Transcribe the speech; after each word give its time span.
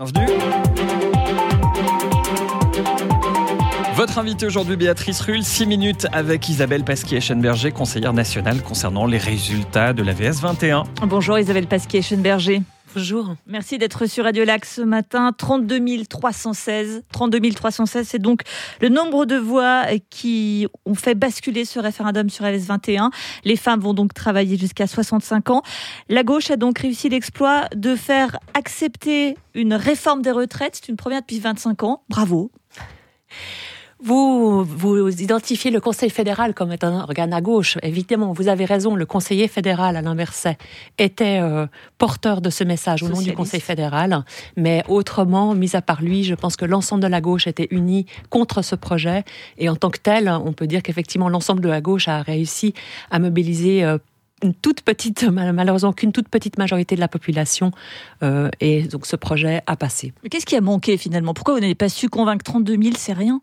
Bienvenue. 0.00 0.32
Votre 3.94 4.18
invité 4.18 4.46
aujourd'hui, 4.46 4.76
Béatrice 4.76 5.20
Rull, 5.20 5.42
6 5.42 5.66
minutes 5.66 6.06
avec 6.10 6.48
Isabelle 6.48 6.84
Pasquier-Eschenberger, 6.84 7.70
conseillère 7.70 8.14
nationale 8.14 8.62
concernant 8.62 9.04
les 9.04 9.18
résultats 9.18 9.92
de 9.92 10.02
la 10.02 10.14
VS 10.14 10.40
21. 10.40 10.84
Bonjour 11.02 11.38
Isabelle 11.38 11.66
Pasquier-Eschenberger. 11.66 12.62
Bonjour. 12.94 13.36
Merci 13.46 13.78
d'être 13.78 14.06
sur 14.06 14.24
Radio 14.24 14.44
Lac 14.44 14.64
ce 14.64 14.80
matin. 14.82 15.32
32 15.36 16.04
316. 16.04 17.04
32 17.12 17.50
316, 17.52 18.08
c'est 18.08 18.18
donc 18.18 18.42
le 18.80 18.88
nombre 18.88 19.26
de 19.26 19.36
voix 19.36 19.84
qui 20.10 20.66
ont 20.86 20.94
fait 20.94 21.14
basculer 21.14 21.64
ce 21.64 21.78
référendum 21.78 22.28
sur 22.28 22.44
LS 22.44 22.66
21. 22.66 23.10
Les 23.44 23.56
femmes 23.56 23.80
vont 23.80 23.94
donc 23.94 24.12
travailler 24.12 24.56
jusqu'à 24.56 24.88
65 24.88 25.50
ans. 25.50 25.62
La 26.08 26.24
gauche 26.24 26.50
a 26.50 26.56
donc 26.56 26.80
réussi 26.80 27.08
l'exploit 27.08 27.68
de 27.74 27.94
faire 27.94 28.38
accepter 28.54 29.36
une 29.54 29.74
réforme 29.74 30.22
des 30.22 30.32
retraites. 30.32 30.80
C'est 30.80 30.88
une 30.88 30.96
première 30.96 31.20
depuis 31.20 31.38
25 31.38 31.84
ans. 31.84 32.02
Bravo. 32.08 32.50
Vous, 34.02 34.64
vous 34.64 35.08
identifiez 35.22 35.70
le 35.70 35.78
Conseil 35.78 36.08
fédéral 36.08 36.54
comme 36.54 36.72
étant 36.72 36.88
un 36.88 37.02
organe 37.02 37.34
à 37.34 37.42
gauche. 37.42 37.76
Évidemment, 37.82 38.32
vous 38.32 38.48
avez 38.48 38.64
raison, 38.64 38.94
le 38.94 39.04
conseiller 39.04 39.46
fédéral, 39.46 39.94
Alain 39.94 40.14
Berset, 40.14 40.56
était 40.96 41.38
euh, 41.42 41.66
porteur 41.98 42.40
de 42.40 42.48
ce 42.48 42.64
message 42.64 43.02
au 43.02 43.08
nom 43.10 43.20
du 43.20 43.34
Conseil 43.34 43.60
fédéral. 43.60 44.24
Mais 44.56 44.82
autrement, 44.88 45.54
mis 45.54 45.76
à 45.76 45.82
part 45.82 46.00
lui, 46.00 46.24
je 46.24 46.34
pense 46.34 46.56
que 46.56 46.64
l'ensemble 46.64 47.02
de 47.02 47.08
la 47.08 47.20
gauche 47.20 47.46
était 47.46 47.68
uni 47.70 48.06
contre 48.30 48.62
ce 48.62 48.74
projet. 48.74 49.24
Et 49.58 49.68
en 49.68 49.76
tant 49.76 49.90
que 49.90 49.98
tel, 49.98 50.30
on 50.30 50.54
peut 50.54 50.66
dire 50.66 50.82
qu'effectivement, 50.82 51.28
l'ensemble 51.28 51.60
de 51.60 51.68
la 51.68 51.82
gauche 51.82 52.08
a 52.08 52.22
réussi 52.22 52.72
à 53.10 53.18
mobiliser 53.18 53.84
euh, 53.84 53.98
une 54.42 54.54
toute 54.54 54.80
petite, 54.80 55.24
malheureusement 55.24 55.92
qu'une 55.92 56.12
toute 56.12 56.28
petite 56.28 56.56
majorité 56.56 56.94
de 56.94 57.00
la 57.00 57.08
population, 57.08 57.70
euh, 58.22 58.48
et 58.60 58.84
donc 58.84 59.04
ce 59.04 59.16
projet 59.16 59.62
a 59.66 59.76
passé. 59.76 60.14
Mais 60.22 60.30
qu'est-ce 60.30 60.46
qui 60.46 60.56
a 60.56 60.62
manqué 60.62 60.96
finalement? 60.96 61.34
Pourquoi 61.34 61.52
vous 61.52 61.60
n'avez 61.60 61.74
pas 61.74 61.90
su 61.90 62.08
convaincre 62.08 62.44
32 62.44 62.82
000 62.82 62.94
C'est 62.96 63.12
rien 63.12 63.42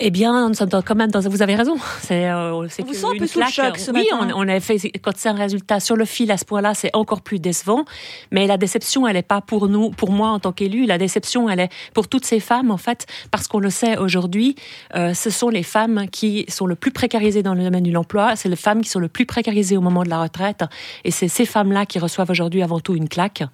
eh 0.00 0.10
bien, 0.10 0.48
nous 0.48 0.54
sommes 0.54 0.70
quand 0.70 0.94
même 0.96 1.10
dans. 1.10 1.20
Vous 1.20 1.42
avez 1.42 1.54
raison. 1.54 1.76
C'est 2.00 2.28
euh, 2.28 2.66
c'est 2.68 2.82
vous 2.82 3.06
un 3.06 3.16
peu 3.16 3.26
sous 3.28 3.38
le 3.38 3.46
choc 3.46 3.78
ce 3.78 3.92
oui, 3.92 4.08
on, 4.12 4.28
on, 4.34 4.48
a 4.48 4.58
fait 4.58 4.76
quand 5.00 5.12
c'est 5.16 5.28
un 5.28 5.34
résultat 5.34 5.78
sur 5.78 5.94
le 5.94 6.04
fil 6.04 6.32
à 6.32 6.36
ce 6.36 6.44
point-là, 6.44 6.74
c'est 6.74 6.90
encore 6.94 7.22
plus 7.22 7.38
décevant. 7.38 7.84
Mais 8.32 8.48
la 8.48 8.56
déception, 8.56 9.06
elle 9.06 9.14
n'est 9.14 9.22
pas 9.22 9.40
pour 9.40 9.68
nous, 9.68 9.90
pour 9.90 10.10
moi 10.10 10.30
en 10.30 10.40
tant 10.40 10.50
qu'élu. 10.50 10.86
La 10.86 10.98
déception, 10.98 11.48
elle 11.48 11.60
est 11.60 11.68
pour 11.94 12.08
toutes 12.08 12.24
ces 12.24 12.40
femmes 12.40 12.72
en 12.72 12.76
fait, 12.76 13.06
parce 13.30 13.46
qu'on 13.46 13.60
le 13.60 13.70
sait 13.70 13.96
aujourd'hui, 13.96 14.56
euh, 14.96 15.14
ce 15.14 15.30
sont 15.30 15.48
les 15.48 15.62
femmes 15.62 16.06
qui 16.10 16.44
sont 16.48 16.66
le 16.66 16.74
plus 16.74 16.90
précarisées 16.90 17.44
dans 17.44 17.54
le 17.54 17.62
domaine 17.62 17.84
de 17.84 17.92
l'emploi. 17.92 18.34
C'est 18.34 18.48
les 18.48 18.56
femmes 18.56 18.82
qui 18.82 18.90
sont 18.90 19.00
le 19.00 19.08
plus 19.08 19.26
précarisées 19.26 19.76
au 19.76 19.80
moment 19.80 20.02
de 20.02 20.10
la 20.10 20.22
retraite, 20.22 20.64
et 21.04 21.12
c'est 21.12 21.28
ces 21.28 21.46
femmes-là 21.46 21.86
qui 21.86 22.00
reçoivent 22.00 22.30
aujourd'hui 22.30 22.62
avant 22.62 22.80
tout 22.80 22.96
une 22.96 23.08
claque. 23.08 23.44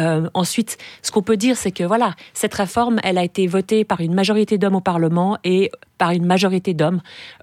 Euh, 0.00 0.28
ensuite, 0.34 0.78
ce 1.02 1.12
qu'on 1.12 1.22
peut 1.22 1.36
dire, 1.36 1.56
c'est 1.56 1.70
que 1.70 1.84
voilà, 1.84 2.14
cette 2.34 2.54
réforme, 2.54 2.98
elle 3.04 3.18
a 3.18 3.24
été 3.24 3.46
votée 3.46 3.84
par 3.84 4.00
une 4.00 4.14
majorité 4.14 4.58
d'hommes 4.58 4.76
au 4.76 4.80
Parlement 4.80 5.38
et 5.44 5.70
par 5.98 6.10
une 6.10 6.26
majorité 6.26 6.74
d'hommes 6.74 7.00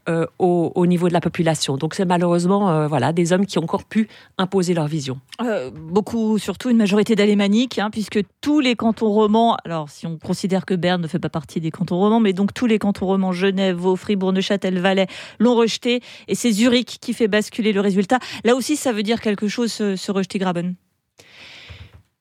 euh, 0.09 0.25
au, 0.39 0.85
niveau 0.85 1.07
de 1.07 1.13
la 1.13 1.21
population. 1.21 1.77
Donc 1.77 1.95
c'est 1.95 2.05
malheureusement 2.05 2.69
euh, 2.69 2.87
voilà 2.87 3.13
des 3.13 3.33
hommes 3.33 3.45
qui 3.45 3.57
ont 3.57 3.63
encore 3.63 3.85
pu 3.85 4.07
imposer 4.37 4.73
leur 4.73 4.87
vision. 4.87 5.19
Euh, 5.41 5.71
beaucoup, 5.73 6.37
surtout 6.37 6.69
une 6.69 6.77
majorité 6.77 7.15
d'alémaniques, 7.15 7.79
hein, 7.79 7.89
puisque 7.91 8.19
tous 8.41 8.59
les 8.59 8.75
cantons 8.75 9.09
romans, 9.09 9.57
alors 9.65 9.89
si 9.89 10.05
on 10.05 10.17
considère 10.17 10.65
que 10.65 10.73
Berne 10.73 11.01
ne 11.01 11.07
fait 11.07 11.19
pas 11.19 11.29
partie 11.29 11.59
des 11.59 11.71
cantons 11.71 11.97
romans, 11.97 12.19
mais 12.19 12.33
donc 12.33 12.53
tous 12.53 12.65
les 12.65 12.79
cantons 12.79 13.07
romans, 13.07 13.31
Genève, 13.31 13.75
Vaud, 13.75 13.95
Fribourg, 13.95 14.33
Neuchâtel, 14.33 14.79
Valais, 14.79 15.07
l'ont 15.39 15.55
rejeté, 15.55 16.01
et 16.27 16.35
c'est 16.35 16.51
Zurich 16.51 16.97
qui 17.01 17.13
fait 17.13 17.27
basculer 17.27 17.73
le 17.73 17.81
résultat. 17.81 18.19
Là 18.43 18.55
aussi, 18.55 18.75
ça 18.75 18.91
veut 18.91 19.03
dire 19.03 19.21
quelque 19.21 19.47
chose, 19.47 19.71
ce 19.71 20.11
rejeté 20.11 20.37
Graben. 20.37 20.75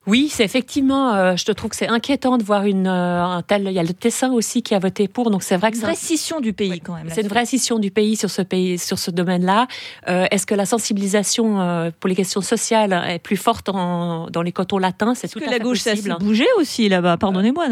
Oui, 0.05 0.27
c'est 0.29 0.43
effectivement, 0.43 1.13
euh, 1.13 1.35
je 1.37 1.45
te 1.45 1.51
trouve 1.53 1.69
que 1.69 1.77
c'est 1.77 1.87
inquiétant 1.87 2.37
de 2.37 2.43
voir 2.43 2.65
une 2.65 2.87
euh, 2.87 3.23
un 3.23 3.41
tel. 3.41 3.63
Il 3.67 3.71
y 3.71 3.79
a 3.79 3.83
le 3.83 3.93
Tessin 3.93 4.31
aussi 4.33 4.61
qui 4.61 4.75
a 4.75 4.79
voté 4.79 5.07
pour, 5.07 5.31
donc 5.31 5.43
c'est 5.43 5.55
vrai 5.55 5.71
que 5.71 5.77
c'est 5.77 5.83
une 5.83 5.87
vraie 5.87 5.95
scission 5.95 6.41
du 6.41 6.51
pays 6.51 6.81
quand 6.81 6.95
même. 6.95 7.07
C'est 7.09 7.21
une 7.21 7.29
vraie 7.29 7.45
scission 7.45 7.79
du 7.79 7.89
pays 7.89 8.17
sur 8.17 8.29
ce 8.29 8.41
pays, 8.41 8.77
sur 8.77 8.99
ce 8.99 9.11
domaine-là. 9.11 9.67
Euh, 10.09 10.25
Est-ce 10.29 10.45
que 10.45 10.55
la 10.55 10.65
sensibilisation 10.65 11.61
euh, 11.61 11.89
pour 11.99 12.09
les 12.09 12.15
questions 12.15 12.41
sociales 12.41 12.91
est 13.07 13.19
plus 13.19 13.37
forte 13.37 13.69
en, 13.69 14.29
dans 14.29 14.41
les 14.41 14.51
cantons 14.51 14.77
latins? 14.77 15.15
C'est 15.15 15.29
tout 15.29 15.39
que 15.39 15.49
la 15.49 15.59
gauche 15.59 15.79
s'est 15.79 15.95
bougé 16.19 16.47
aussi 16.57 16.89
là-bas? 16.89 17.15
Pardonnez-moi 17.17 17.69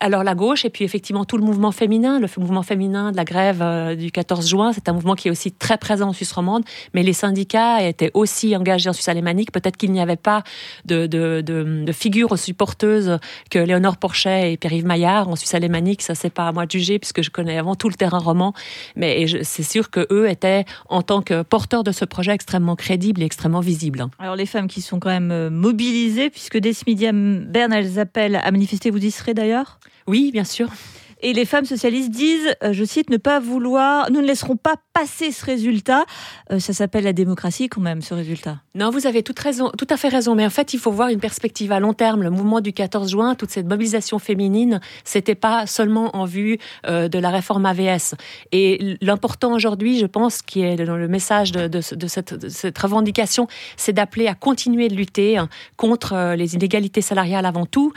alors 0.00 0.24
la 0.24 0.34
gauche 0.34 0.64
et 0.64 0.70
puis 0.70 0.84
effectivement 0.84 1.24
tout 1.24 1.36
le 1.36 1.44
mouvement 1.44 1.72
féminin, 1.72 2.18
le 2.20 2.28
mouvement 2.38 2.62
féminin 2.62 3.12
de 3.12 3.16
la 3.16 3.24
grève 3.24 3.62
euh, 3.62 3.94
du 3.94 4.10
14 4.10 4.48
juin, 4.48 4.72
c'est 4.72 4.88
un 4.88 4.92
mouvement 4.92 5.14
qui 5.14 5.28
est 5.28 5.30
aussi 5.30 5.52
très 5.52 5.78
présent 5.78 6.08
en 6.08 6.12
Suisse 6.12 6.32
romande, 6.32 6.64
mais 6.94 7.02
les 7.02 7.12
syndicats 7.12 7.82
étaient 7.82 8.10
aussi 8.14 8.56
engagés 8.56 8.88
en 8.90 8.92
Suisse 8.92 9.08
alémanique. 9.08 9.52
Peut-être 9.52 9.76
qu'il 9.76 9.92
n'y 9.92 10.00
avait 10.00 10.16
pas 10.16 10.42
de, 10.84 11.06
de, 11.06 11.40
de, 11.40 11.84
de 11.84 11.92
figures 11.92 12.32
aussi 12.32 12.52
porteuses 12.52 13.18
que 13.50 13.58
Léonore 13.58 13.96
Porchet 13.96 14.52
et 14.52 14.56
Pierre-Yves 14.56 14.86
Maillard 14.86 15.28
en 15.28 15.36
Suisse 15.36 15.54
alémanique. 15.54 16.02
Ça 16.02 16.14
c'est 16.14 16.30
pas 16.30 16.48
à 16.48 16.52
moi 16.52 16.66
de 16.66 16.70
juger 16.70 16.98
puisque 16.98 17.22
je 17.22 17.30
connais 17.30 17.58
avant 17.58 17.74
tout 17.74 17.88
le 17.88 17.94
terrain 17.94 18.18
roman, 18.18 18.52
mais 18.96 19.26
c'est 19.42 19.62
sûr 19.62 19.90
que 19.90 20.06
eux 20.10 20.28
étaient 20.28 20.64
en 20.88 21.02
tant 21.02 21.22
que 21.22 21.42
porteurs 21.42 21.84
de 21.84 21.92
ce 21.92 22.04
projet 22.04 22.32
extrêmement 22.32 22.76
crédibles 22.76 23.22
et 23.22 23.24
extrêmement 23.24 23.60
visibles. 23.60 24.06
Alors 24.18 24.36
les 24.36 24.46
femmes 24.46 24.68
qui 24.68 24.82
sont 24.82 25.00
quand 25.00 25.10
même 25.10 25.30
euh, 25.30 25.50
mobilisées 25.50 26.30
puisque 26.30 26.58
dès 26.58 26.72
ce 26.72 26.84
midi 26.86 27.06
à 27.06 27.12
Berne 27.12 27.72
elles 27.72 27.98
appellent 27.98 28.36
à 28.36 28.50
manifester, 28.50 28.90
vous 28.90 29.04
y 29.04 29.10
serez 29.10 29.34
d'ailleurs? 29.34 29.78
Oui, 30.06 30.30
bien 30.32 30.44
sûr. 30.44 30.68
Et 31.22 31.32
les 31.32 31.46
femmes 31.46 31.64
socialistes 31.64 32.10
disent, 32.10 32.54
euh, 32.62 32.72
je 32.72 32.84
cite, 32.84 33.08
ne 33.08 33.16
pas 33.16 33.40
vouloir, 33.40 34.10
nous 34.10 34.20
ne 34.20 34.26
laisserons 34.26 34.56
pas 34.56 34.74
passer 34.92 35.32
ce 35.32 35.44
résultat. 35.46 36.04
Euh, 36.52 36.58
ça 36.58 36.74
s'appelle 36.74 37.04
la 37.04 37.14
démocratie 37.14 37.68
quand 37.68 37.80
même, 37.80 38.02
ce 38.02 38.12
résultat. 38.12 38.58
Non, 38.74 38.90
vous 38.90 39.06
avez 39.06 39.22
tout 39.22 39.34
à 39.38 39.96
fait 39.96 40.08
raison. 40.08 40.34
Mais 40.34 40.44
en 40.44 40.50
fait, 40.50 40.74
il 40.74 40.78
faut 40.78 40.90
voir 40.90 41.08
une 41.08 41.20
perspective 41.20 41.72
à 41.72 41.80
long 41.80 41.94
terme. 41.94 42.22
Le 42.22 42.30
mouvement 42.30 42.60
du 42.60 42.72
14 42.72 43.10
juin, 43.10 43.34
toute 43.34 43.50
cette 43.50 43.66
mobilisation 43.66 44.18
féminine, 44.18 44.80
c'était 45.04 45.34
pas 45.34 45.66
seulement 45.66 46.14
en 46.16 46.26
vue 46.26 46.58
euh, 46.86 47.08
de 47.08 47.18
la 47.18 47.30
réforme 47.30 47.64
AVS. 47.64 48.14
Et 48.52 48.96
l'important 49.00 49.54
aujourd'hui, 49.54 49.98
je 49.98 50.06
pense, 50.06 50.42
qui 50.42 50.62
est 50.62 50.76
dans 50.76 50.96
le 50.96 51.08
message 51.08 51.52
de 51.52 51.80
cette, 51.80 52.78
revendication, 52.78 53.46
c'est 53.76 53.92
d'appeler 53.92 54.26
à 54.26 54.34
continuer 54.34 54.88
de 54.88 54.94
lutter 54.94 55.38
hein, 55.38 55.48
contre 55.76 56.34
les 56.36 56.54
inégalités 56.54 57.00
salariales 57.00 57.46
avant 57.46 57.66
tout, 57.66 57.92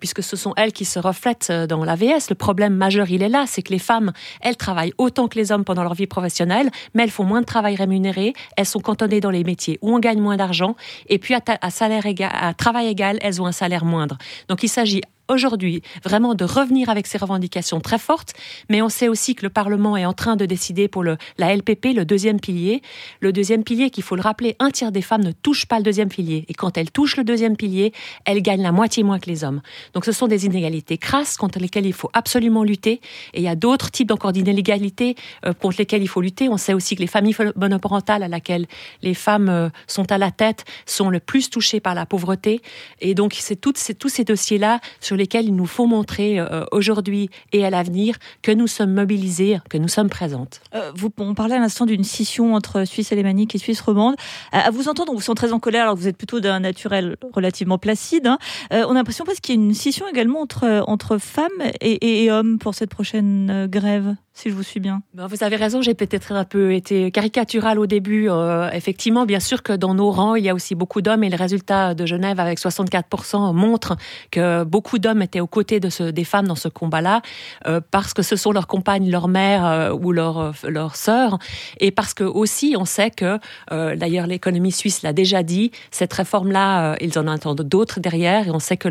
puisque 0.00 0.22
ce 0.22 0.36
sont 0.36 0.52
elles 0.56 0.72
qui 0.72 0.84
se 0.84 0.98
reflètent 0.98 1.52
dans 1.52 1.84
l'AVS. 1.84 2.28
Le 2.30 2.34
problème 2.34 2.63
majeur, 2.72 3.10
il 3.10 3.22
est 3.22 3.28
là, 3.28 3.44
c'est 3.46 3.62
que 3.62 3.72
les 3.72 3.78
femmes, 3.78 4.12
elles 4.40 4.56
travaillent 4.56 4.94
autant 4.98 5.28
que 5.28 5.38
les 5.38 5.52
hommes 5.52 5.64
pendant 5.64 5.82
leur 5.82 5.94
vie 5.94 6.06
professionnelle, 6.06 6.70
mais 6.94 7.02
elles 7.02 7.10
font 7.10 7.24
moins 7.24 7.40
de 7.40 7.46
travail 7.46 7.76
rémunéré, 7.76 8.32
elles 8.56 8.66
sont 8.66 8.80
cantonnées 8.80 9.20
dans 9.20 9.30
les 9.30 9.44
métiers 9.44 9.78
où 9.82 9.94
on 9.94 9.98
gagne 9.98 10.20
moins 10.20 10.36
d'argent, 10.36 10.76
et 11.08 11.18
puis 11.18 11.34
à, 11.34 11.70
salaire 11.70 12.06
égal, 12.06 12.30
à 12.32 12.54
travail 12.54 12.88
égal, 12.88 13.18
elles 13.20 13.42
ont 13.42 13.46
un 13.46 13.52
salaire 13.52 13.84
moindre. 13.84 14.16
Donc 14.48 14.62
il 14.62 14.68
s'agit 14.68 15.02
aujourd'hui 15.28 15.82
vraiment 16.04 16.34
de 16.34 16.44
revenir 16.44 16.88
avec 16.88 17.06
ces 17.06 17.18
revendications 17.18 17.80
très 17.80 17.98
fortes, 17.98 18.32
mais 18.68 18.82
on 18.82 18.88
sait 18.88 19.08
aussi 19.08 19.34
que 19.34 19.42
le 19.42 19.50
Parlement 19.50 19.96
est 19.96 20.04
en 20.04 20.12
train 20.12 20.36
de 20.36 20.46
décider 20.46 20.88
pour 20.88 21.04
la 21.04 21.16
LPP, 21.56 21.94
le 21.94 22.04
deuxième 22.04 22.40
pilier. 22.40 22.82
Le 23.20 23.32
deuxième 23.32 23.64
pilier, 23.64 23.90
qu'il 23.90 24.02
faut 24.02 24.16
le 24.16 24.22
rappeler, 24.22 24.56
un 24.58 24.70
tiers 24.70 24.92
des 24.92 25.02
femmes 25.02 25.22
ne 25.22 25.32
touchent 25.32 25.66
pas 25.66 25.78
le 25.78 25.82
deuxième 25.82 26.08
pilier. 26.08 26.44
Et 26.48 26.54
quand 26.54 26.76
elles 26.76 26.90
touchent 26.90 27.16
le 27.16 27.24
deuxième 27.24 27.56
pilier, 27.56 27.92
elles 28.24 28.42
gagnent 28.42 28.62
la 28.62 28.72
moitié 28.72 29.02
moins 29.02 29.18
que 29.18 29.30
les 29.30 29.44
hommes. 29.44 29.60
Donc 29.94 30.04
ce 30.04 30.12
sont 30.12 30.26
des 30.26 30.46
inégalités 30.46 30.98
crasses 30.98 31.36
contre 31.36 31.58
lesquelles 31.58 31.86
il 31.86 31.92
faut 31.92 32.10
absolument 32.12 32.64
lutter. 32.64 33.00
Et 33.32 33.40
il 33.40 33.42
y 33.42 33.48
a 33.48 33.56
d'autres 33.56 33.90
types 33.90 34.10
encore 34.10 34.32
d'inégalités 34.32 35.16
euh, 35.44 35.52
contre 35.52 35.76
lesquelles 35.78 36.02
il 36.02 36.08
faut 36.08 36.20
lutter. 36.20 36.48
On 36.48 36.56
sait 36.56 36.74
aussi 36.74 36.96
que 36.96 37.00
les 37.00 37.06
familles 37.06 37.36
monoparentales 37.56 38.22
à 38.22 38.28
laquelle 38.28 38.66
les 39.02 39.14
femmes 39.14 39.48
euh, 39.48 39.68
sont 39.86 40.10
à 40.10 40.18
la 40.18 40.30
tête 40.30 40.64
sont 40.86 41.10
le 41.10 41.20
plus 41.20 41.50
touchées 41.50 41.80
par 41.80 41.94
la 41.94 42.06
pauvreté. 42.06 42.60
Et 43.00 43.14
donc 43.14 43.34
c'est 43.38 43.56
tous 43.56 43.74
ces 43.76 44.24
dossiers-là 44.24 44.80
lesquels 45.16 45.46
il 45.46 45.54
nous 45.54 45.66
faut 45.66 45.86
montrer 45.86 46.38
euh, 46.38 46.64
aujourd'hui 46.72 47.30
et 47.52 47.64
à 47.64 47.70
l'avenir 47.70 48.16
que 48.42 48.52
nous 48.52 48.66
sommes 48.66 48.92
mobilisés, 48.92 49.58
que 49.70 49.78
nous 49.78 49.88
sommes 49.88 50.08
présentes. 50.08 50.60
Euh, 50.74 50.92
on 51.18 51.34
parlait 51.34 51.56
à 51.56 51.58
l'instant 51.58 51.86
d'une 51.86 52.04
scission 52.04 52.54
entre 52.54 52.84
Suisse 52.84 53.12
alémanique 53.12 53.54
et 53.54 53.58
Suisse 53.58 53.80
romande. 53.80 54.16
À, 54.52 54.70
vous 54.70 54.88
entendre, 54.88 55.12
on 55.12 55.16
vous 55.16 55.20
sent 55.20 55.34
très 55.34 55.52
en 55.52 55.60
colère 55.60 55.82
alors 55.82 55.94
que 55.94 56.00
vous 56.00 56.08
êtes 56.08 56.16
plutôt 56.16 56.40
d'un 56.40 56.60
naturel 56.60 57.16
relativement 57.32 57.78
placide. 57.78 58.26
Hein. 58.26 58.38
Euh, 58.72 58.84
on 58.88 58.92
a 58.92 58.94
l'impression 58.94 59.24
parce 59.24 59.40
qu'il 59.40 59.54
y 59.54 59.58
a 59.58 59.60
une 59.60 59.74
scission 59.74 60.06
également 60.08 60.40
entre, 60.40 61.18
femmes 61.18 61.50
et 61.80 62.30
hommes 62.30 62.58
pour 62.58 62.74
cette 62.74 62.90
prochaine 62.90 63.66
grève 63.70 64.16
si 64.36 64.50
je 64.50 64.54
vous 64.54 64.64
suis 64.64 64.80
bien. 64.80 65.00
Ben, 65.14 65.28
vous 65.28 65.44
avez 65.44 65.54
raison, 65.54 65.80
j'ai 65.80 65.94
peut-être 65.94 66.32
un 66.32 66.44
peu 66.44 66.74
été 66.74 67.12
caricaturale 67.12 67.78
au 67.78 67.86
début. 67.86 68.28
Euh, 68.28 68.68
effectivement, 68.72 69.26
bien 69.26 69.38
sûr 69.38 69.62
que 69.62 69.72
dans 69.72 69.94
nos 69.94 70.10
rangs, 70.10 70.34
il 70.34 70.42
y 70.42 70.48
a 70.48 70.54
aussi 70.54 70.74
beaucoup 70.74 71.02
d'hommes 71.02 71.22
et 71.22 71.30
le 71.30 71.36
résultat 71.36 71.94
de 71.94 72.04
Genève 72.04 72.40
avec 72.40 72.58
64% 72.58 73.54
montre 73.54 73.96
que 74.32 74.64
beaucoup 74.64 74.98
d'hommes 74.98 75.22
étaient 75.22 75.38
aux 75.38 75.46
côtés 75.46 75.78
de 75.78 75.88
ce, 75.88 76.02
des 76.02 76.24
femmes 76.24 76.48
dans 76.48 76.56
ce 76.56 76.66
combat-là 76.66 77.22
euh, 77.68 77.80
parce 77.92 78.12
que 78.12 78.22
ce 78.22 78.34
sont 78.34 78.50
leurs 78.50 78.66
compagnes, 78.66 79.08
leurs 79.08 79.28
mères 79.28 79.64
euh, 79.64 79.92
ou 79.92 80.10
leurs 80.10 80.52
leurs 80.64 80.96
sœurs 80.96 81.38
et 81.78 81.92
parce 81.92 82.12
que 82.12 82.24
aussi 82.24 82.74
on 82.76 82.84
sait 82.84 83.10
que 83.10 83.38
d'ailleurs 83.70 84.26
l'économie 84.26 84.72
suisse 84.72 85.02
l'a 85.02 85.12
déjà 85.12 85.42
dit, 85.42 85.70
cette 85.90 86.12
réforme-là, 86.12 86.96
ils 87.00 87.18
en 87.18 87.28
attendent 87.28 87.62
d'autres 87.62 88.00
derrière 88.00 88.48
et 88.48 88.50
on 88.50 88.58
sait 88.58 88.76
que 88.76 88.88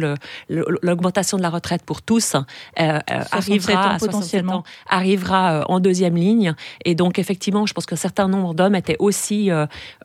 l'augmentation 0.48 1.38
de 1.38 1.42
la 1.42 1.50
retraite 1.50 1.84
pour 1.84 2.02
tous 2.02 2.36
arrivera 2.78 3.98
potentiellement 3.98 4.64
arrivera 4.88 5.33
sera 5.34 5.66
en 5.70 5.80
deuxième 5.80 6.16
ligne. 6.16 6.54
Et 6.86 6.96
donc, 6.96 7.20
effectivement, 7.20 7.66
je 7.66 7.74
pense 7.74 7.86
qu'un 7.86 7.96
certain 7.96 8.28
nombre 8.28 8.54
d'hommes 8.54 8.76
étaient 8.76 8.98
aussi, 9.00 9.50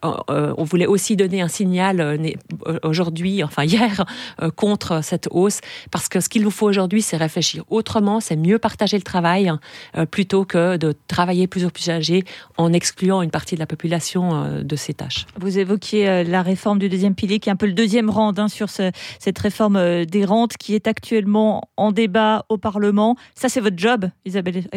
on 0.03 0.63
voulait 0.63 0.87
aussi 0.87 1.15
donner 1.15 1.41
un 1.41 1.47
signal 1.47 2.19
aujourd'hui, 2.83 3.43
enfin 3.43 3.63
hier, 3.63 4.05
contre 4.55 5.03
cette 5.03 5.27
hausse, 5.31 5.59
parce 5.91 6.09
que 6.09 6.19
ce 6.19 6.29
qu'il 6.29 6.43
nous 6.43 6.51
faut 6.51 6.67
aujourd'hui, 6.67 7.01
c'est 7.01 7.17
réfléchir 7.17 7.63
autrement, 7.69 8.19
c'est 8.19 8.35
mieux 8.35 8.59
partager 8.59 8.97
le 8.97 9.03
travail 9.03 9.51
plutôt 10.11 10.45
que 10.45 10.77
de 10.77 10.93
travailler 11.07 11.47
plus 11.47 11.65
ou 11.65 11.69
plus 11.69 11.89
âgé 11.89 12.23
en 12.57 12.73
excluant 12.73 13.21
une 13.21 13.31
partie 13.31 13.55
de 13.55 13.59
la 13.59 13.67
population 13.67 14.61
de 14.63 14.75
ces 14.75 14.93
tâches. 14.93 15.25
Vous 15.39 15.59
évoquiez 15.59 16.23
la 16.23 16.41
réforme 16.41 16.79
du 16.79 16.89
deuxième 16.89 17.15
pilier, 17.15 17.39
qui 17.39 17.49
est 17.49 17.51
un 17.51 17.57
peu 17.57 17.67
le 17.67 17.73
deuxième 17.73 18.09
rang 18.09 18.33
hein, 18.37 18.47
sur 18.47 18.69
cette 18.69 19.39
réforme 19.39 20.05
des 20.05 20.25
rentes 20.25 20.57
qui 20.57 20.75
est 20.75 20.87
actuellement 20.87 21.69
en 21.77 21.91
débat 21.91 22.45
au 22.49 22.57
Parlement. 22.57 23.15
Ça, 23.35 23.49
c'est 23.49 23.61
votre 23.61 23.77
job, 23.77 24.09
Isabelle 24.25 24.67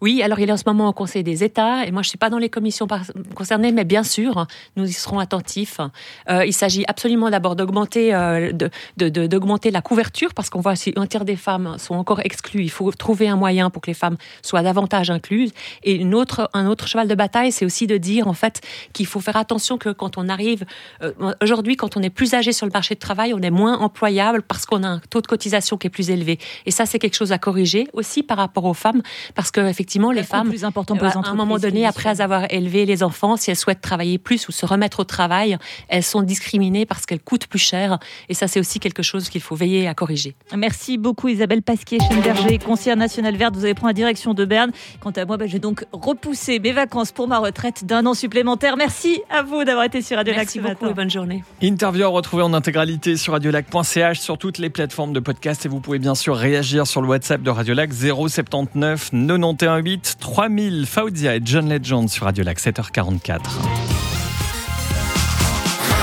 Oui, 0.00 0.22
alors 0.22 0.38
il 0.40 0.48
est 0.48 0.52
en 0.52 0.56
ce 0.56 0.64
moment 0.66 0.88
au 0.88 0.92
Conseil 0.92 1.22
des 1.22 1.44
États 1.44 1.86
et 1.86 1.90
moi 1.90 2.02
je 2.02 2.08
ne 2.08 2.10
suis 2.10 2.18
pas 2.18 2.30
dans 2.30 2.38
les 2.38 2.50
commissions 2.50 2.86
concernées, 3.34 3.72
mais 3.72 3.84
bien 3.84 4.02
sûr, 4.02 4.46
nous 4.76 4.86
y 4.86 4.92
serons 4.92 5.18
attentifs. 5.18 5.80
Euh, 6.28 6.44
il 6.44 6.52
s'agit 6.52 6.84
absolument 6.88 7.30
d'abord 7.30 7.56
d'augmenter 7.56 8.14
euh, 8.14 8.52
de, 8.52 9.70
la 9.70 9.80
couverture 9.82 10.34
parce 10.34 10.50
qu'on 10.50 10.60
voit 10.60 10.76
si 10.76 10.92
un 10.96 11.06
tiers 11.06 11.24
des 11.24 11.36
femmes 11.36 11.76
sont 11.78 11.94
encore 11.94 12.20
exclues. 12.20 12.62
Il 12.64 12.70
faut 12.70 12.90
trouver 12.92 13.28
un 13.28 13.36
moyen 13.36 13.70
pour 13.70 13.82
que 13.82 13.90
les 13.90 13.94
femmes 13.94 14.16
soient 14.42 14.62
davantage 14.62 15.10
incluses. 15.10 15.52
Et 15.82 16.02
un 16.02 16.66
autre 16.66 16.88
cheval 16.88 17.08
de 17.08 17.14
bataille, 17.14 17.52
c'est 17.52 17.64
aussi 17.64 17.86
de 17.86 17.96
dire 17.96 18.28
en 18.28 18.34
fait 18.34 18.60
qu'il 18.92 19.06
faut 19.06 19.20
faire 19.20 19.36
attention 19.36 19.78
que 19.78 19.90
quand 19.90 20.18
on 20.18 20.28
arrive 20.28 20.64
euh, 21.02 21.12
aujourd'hui, 21.42 21.76
quand 21.76 21.96
on 21.96 22.02
est 22.02 22.10
plus 22.10 22.34
âgé 22.34 22.52
sur 22.52 22.66
le 22.66 22.72
marché 22.72 22.94
de 22.94 23.00
travail, 23.00 23.32
on 23.34 23.40
est 23.40 23.50
moins 23.50 23.78
employable 23.78 24.42
parce 24.42 24.66
qu'on 24.66 24.82
a 24.82 24.88
un 24.88 24.98
taux 25.10 25.20
de 25.20 25.26
cotisation 25.26 25.76
qui 25.76 25.86
est 25.86 25.90
plus 25.90 26.10
élevé. 26.10 26.38
Et 26.66 26.70
ça, 26.70 26.86
c'est 26.86 26.98
quelque 26.98 27.16
chose 27.16 27.32
à 27.32 27.38
corriger 27.38 27.88
aussi 27.92 28.22
par 28.22 28.38
rapport 28.38 28.64
aux 28.64 28.74
femmes 28.74 29.02
parce 29.34 29.50
que 29.50 29.60
effectivement, 29.60 30.12
les 30.12 30.22
femmes, 30.22 30.48
plus 30.48 30.64
important 30.64 30.96
pour 30.96 31.06
les 31.06 31.12
à 31.16 31.30
un 31.30 31.34
moment 31.34 31.58
donné, 31.58 31.86
après 31.86 32.20
avoir 32.20 32.46
élevé 32.50 32.86
les 32.86 33.02
enfants, 33.02 33.36
si 33.36 33.50
elles 33.50 33.56
souhaitent 33.56 33.80
travailler 33.80 34.18
plus 34.18 34.48
ou 34.48 34.52
se 34.52 34.66
remettre 34.66 35.00
au 35.00 35.04
travail, 35.04 35.58
elles 35.88 36.02
sont 36.02 36.22
discriminées 36.22 36.86
parce 36.86 37.06
qu'elles 37.06 37.22
coûtent 37.22 37.46
plus 37.46 37.58
cher. 37.58 37.98
Et 38.28 38.34
ça, 38.34 38.48
c'est 38.48 38.60
aussi 38.60 38.80
quelque 38.80 39.02
chose 39.02 39.28
qu'il 39.28 39.40
faut 39.40 39.56
veiller 39.56 39.88
à 39.88 39.94
corriger. 39.94 40.34
Merci 40.56 40.98
beaucoup 40.98 41.28
Isabelle 41.28 41.62
Pasquier-Schenberger, 41.62 42.58
conseillère 42.58 42.96
nationale 42.96 43.36
verte. 43.36 43.56
Vous 43.56 43.64
allez 43.64 43.74
prendre 43.74 43.88
la 43.88 43.94
direction 43.94 44.34
de 44.34 44.44
Berne. 44.44 44.72
Quant 45.00 45.10
à 45.10 45.24
moi, 45.24 45.36
ben, 45.36 45.48
j'ai 45.48 45.58
donc 45.58 45.84
repoussé 45.92 46.58
mes 46.58 46.72
vacances 46.72 47.12
pour 47.12 47.28
ma 47.28 47.38
retraite 47.38 47.84
d'un 47.84 48.06
an 48.06 48.14
supplémentaire. 48.14 48.76
Merci 48.76 49.22
à 49.30 49.42
vous 49.42 49.64
d'avoir 49.64 49.84
été 49.84 50.02
sur 50.02 50.16
Radio 50.16 50.32
Lac 50.32 50.44
Merci 50.44 50.60
beaucoup 50.60 50.86
et 50.86 50.94
bonne 50.94 51.10
journée. 51.10 51.42
Interview 51.62 52.04
à 52.04 52.08
retrouver 52.08 52.42
en 52.42 52.52
intégralité 52.52 53.16
sur 53.16 53.32
radiolac.ch, 53.32 54.20
sur 54.20 54.38
toutes 54.38 54.58
les 54.58 54.70
plateformes 54.70 55.12
de 55.12 55.20
podcast 55.20 55.64
et 55.66 55.68
vous 55.68 55.80
pouvez 55.80 55.98
bien 55.98 56.14
sûr 56.14 56.36
réagir 56.36 56.86
sur 56.86 57.02
le 57.02 57.08
WhatsApp 57.08 57.42
de 57.42 57.50
Radio 57.50 57.74
Lac 57.74 57.92
079 57.92 59.10
91 59.26 59.82
8 59.82 60.16
3000 60.20 60.86
Fauzia 60.86 61.36
et 61.36 61.40
John 61.44 61.68
Legend 61.68 62.08
sur 62.08 62.26
Radio 62.26 62.44
Lac 62.44 62.58
7h44. 62.58 63.40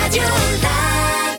Radio 0.01 0.21
Lac. 0.63 0.80